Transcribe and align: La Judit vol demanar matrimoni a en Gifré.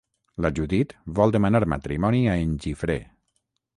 La 0.45 0.49
Judit 0.59 0.95
vol 1.19 1.33
demanar 1.35 1.61
matrimoni 1.75 2.23
a 2.33 2.39
en 2.47 2.57
Gifré. 2.65 2.97